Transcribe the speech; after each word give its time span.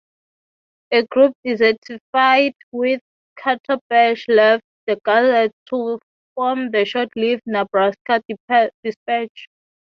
A 0.91 1.03
group 1.03 1.33
dissatisfied 1.43 2.55
with 2.71 3.01
Kurtenbach 3.37 4.17
left 4.29 4.63
the 4.87 4.99
"Gazette" 5.05 5.51
to 5.67 5.99
form 6.33 6.71
the 6.71 6.85
short-lived 6.85 7.43
"Nebraska 7.45 8.19
Dispatch". 8.83 9.47